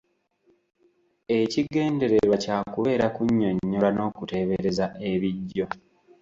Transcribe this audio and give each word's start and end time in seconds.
Ekigendererwa 1.39 2.35
kya 2.43 2.57
kubeera 2.73 3.05
kunnyonnyola 3.15 3.89
n’okuteebereza 3.93 4.85
ebijjo. 5.11 5.65